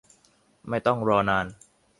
[0.69, 1.45] ไม่ต้องรอนาน